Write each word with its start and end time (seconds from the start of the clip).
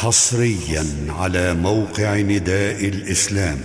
حصريا 0.00 0.84
على 1.08 1.54
موقع 1.54 2.16
نداء 2.16 2.88
الإسلام. 2.88 3.58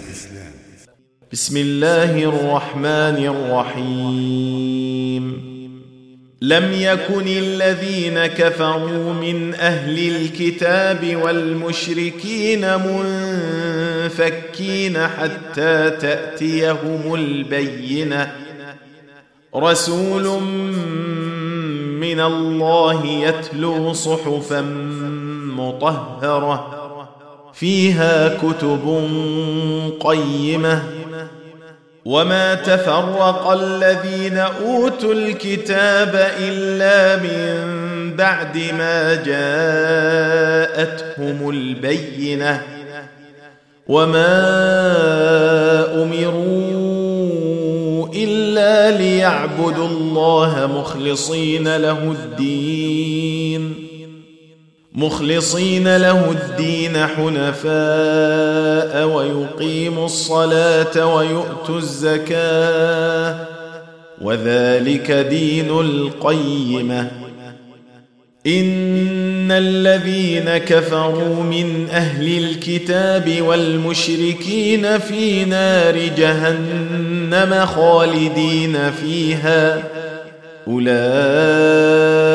بسم 1.33 1.58
الله 1.58 2.24
الرحمن 2.24 3.18
الرحيم. 3.34 5.24
لم 6.42 6.74
يكن 6.74 7.28
الذين 7.28 8.26
كفروا 8.26 9.14
من 9.14 9.54
أهل 9.54 10.16
الكتاب 10.16 11.15
والمشركين 11.24 12.76
منفكين 12.76 15.08
حتى 15.08 15.90
تأتيهم 15.90 17.16
البينة. 17.16 18.36
رسول 19.55 20.41
من 22.00 22.20
الله 22.20 23.05
يتلو 23.05 23.94
صحفا 23.94 24.62
مطهرة 25.58 26.67
فيها 27.53 28.38
كتب 28.38 29.09
قيمة. 29.99 30.84
وما 32.05 32.55
تفرق 32.55 33.52
الذين 33.52 34.38
أوتوا 34.38 35.13
الكتاب 35.13 36.31
إلا 36.39 37.16
من 37.23 38.16
بعد 38.16 38.57
ما 38.57 39.16
جاءتهم 39.23 40.89
البينة. 41.49 42.62
وما 43.88 44.43
أمروا 46.04 46.84
إلا 48.15 48.98
ليعبدوا 48.98 49.88
الله 49.88 50.71
مخلصين 50.79 51.76
له 51.77 52.12
الدين. 52.12 53.82
مخلصين 54.95 55.97
له 55.97 56.31
الدين 56.31 56.97
حنفاء 56.97 57.73
ويقيموا 59.07 60.05
الصلاة 60.05 61.15
ويؤتوا 61.15 61.77
الزكاة 61.77 63.35
وذلك 64.22 65.12
دين 65.12 65.70
القيمة. 65.70 67.12
إن 68.48 69.52
الذين 69.52 70.58
كفروا 70.58 71.44
من 71.44 71.88
أهل 71.92 72.38
الكتاب 72.44 73.42
والمشركين 73.42 74.98
في 74.98 75.46
نار 75.46 75.98
جهنم 75.98 77.66
خالدين 77.66 78.92
فيها 78.92 79.84
أولئك 80.68 81.83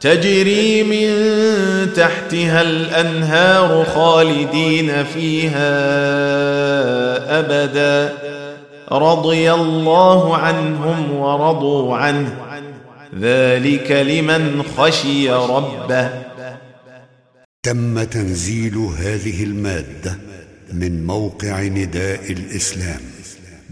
تجري 0.00 0.82
من 0.82 1.08
تحتها 1.92 2.62
الأنهار 2.62 3.84
خالدين 3.84 5.04
فيها 5.04 5.70
أبدا. 7.38 8.12
رضي 8.92 9.52
الله 9.52 10.36
عنهم 10.36 11.14
ورضوا 11.14 11.96
عنه. 11.96 12.36
ذلك 13.20 13.92
لمن 13.92 14.62
خشي 14.76 15.30
ربه. 15.30 16.10
تم 17.62 18.02
تنزيل 18.02 18.76
هذه 18.76 19.44
المادة 19.44 20.18
من 20.72 21.06
موقع 21.06 21.62
نداء 21.62 22.32
الإسلام. 22.32 23.00